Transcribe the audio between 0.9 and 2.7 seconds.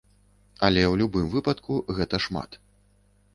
любым выпадку гэта шмат.